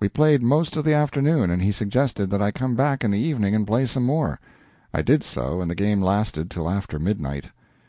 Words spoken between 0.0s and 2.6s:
We played most of the afternoon, and he suggested that I